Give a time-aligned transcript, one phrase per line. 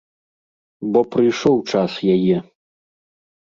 [0.95, 2.37] Бо прыйшоў час яе.